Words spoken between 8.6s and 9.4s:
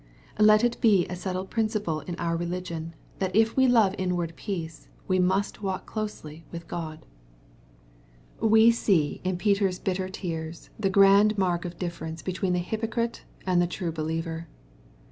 see in